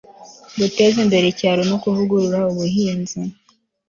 guteza 0.59 0.97
imbere 1.05 1.25
icyaro 1.27 1.61
no 1.69 1.77
kuvugurura 1.83 2.39
ubuhinzi 2.51 3.19